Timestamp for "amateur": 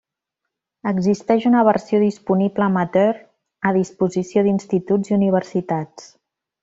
2.67-3.13